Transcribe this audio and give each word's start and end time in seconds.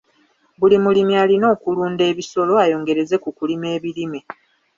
Buli 0.59 0.75
mulimi 0.85 1.13
alina 1.23 1.45
okulunda 1.55 2.03
ebisolo 2.11 2.53
ayongereze 2.63 3.15
ku 3.23 3.29
kulima 3.37 3.67
ebirime. 3.77 4.19